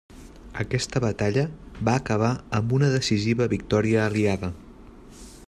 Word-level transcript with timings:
Aquesta 0.61 1.01
batalla 1.03 1.43
va 1.89 1.95
acabar 2.01 2.31
amb 2.61 2.75
una 2.79 2.91
decisiva 2.95 3.49
victòria 3.53 4.03
aliada. 4.07 4.53